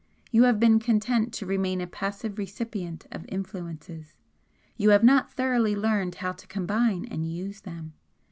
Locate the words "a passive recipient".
1.79-3.05